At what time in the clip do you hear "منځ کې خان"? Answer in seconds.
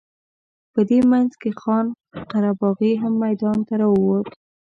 1.11-1.85